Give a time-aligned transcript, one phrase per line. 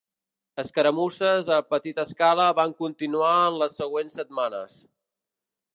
[0.61, 4.81] Escaramusses a petita escala van continuar en les següents setmanes.